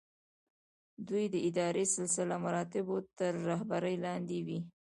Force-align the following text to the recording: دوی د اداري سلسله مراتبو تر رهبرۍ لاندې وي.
دوی 1.07 1.25
د 1.33 1.35
اداري 1.47 1.85
سلسله 1.95 2.33
مراتبو 2.45 2.95
تر 3.19 3.31
رهبرۍ 3.49 3.95
لاندې 4.05 4.37
وي. 4.45 4.59